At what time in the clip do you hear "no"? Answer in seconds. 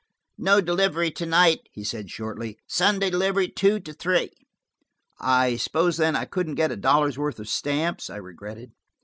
0.39-0.61